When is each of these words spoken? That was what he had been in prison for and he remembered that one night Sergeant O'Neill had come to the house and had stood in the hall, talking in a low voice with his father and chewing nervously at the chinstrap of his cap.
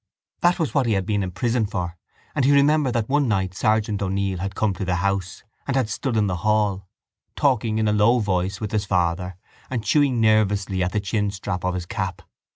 That 0.39 0.57
was 0.57 0.73
what 0.73 0.87
he 0.87 0.93
had 0.93 1.05
been 1.05 1.21
in 1.21 1.29
prison 1.29 1.67
for 1.67 1.95
and 2.33 2.43
he 2.43 2.51
remembered 2.51 2.93
that 2.93 3.07
one 3.07 3.27
night 3.27 3.53
Sergeant 3.53 4.01
O'Neill 4.01 4.39
had 4.39 4.55
come 4.55 4.73
to 4.73 4.83
the 4.83 4.95
house 4.95 5.43
and 5.67 5.75
had 5.77 5.91
stood 5.91 6.17
in 6.17 6.25
the 6.25 6.37
hall, 6.37 6.87
talking 7.35 7.77
in 7.77 7.87
a 7.87 7.93
low 7.93 8.17
voice 8.17 8.59
with 8.59 8.71
his 8.71 8.85
father 8.85 9.35
and 9.69 9.83
chewing 9.83 10.19
nervously 10.19 10.81
at 10.81 10.93
the 10.93 10.99
chinstrap 11.01 11.63
of 11.63 11.75
his 11.75 11.85
cap. 11.85 12.23